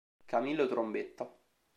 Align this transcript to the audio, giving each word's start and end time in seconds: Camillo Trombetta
Camillo 0.25 0.65
Trombetta 0.65 1.29